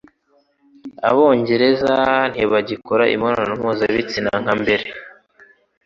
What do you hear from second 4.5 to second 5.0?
mbere